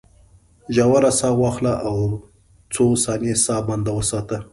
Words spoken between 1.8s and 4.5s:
او څو ثانیې ساه بنده وساته.